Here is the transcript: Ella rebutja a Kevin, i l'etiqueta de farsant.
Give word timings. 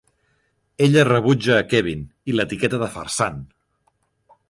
Ella 0.85 1.03
rebutja 1.09 1.53
a 1.59 1.67
Kevin, 1.75 2.03
i 2.33 2.37
l'etiqueta 2.39 2.83
de 2.85 2.91
farsant. 2.99 3.43